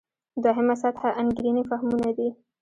دوهمه 0.43 0.75
سطح 0.81 1.01
انګېرنې 1.21 1.63
فهمونه 1.69 2.09
دي. 2.17 2.29